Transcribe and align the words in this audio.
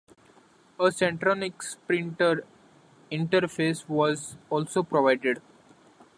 A 0.79 0.85
Centronics 0.89 1.77
printer 1.85 2.43
interface 3.11 3.87
was 3.87 4.35
also 4.49 4.81
provided. 4.81 5.39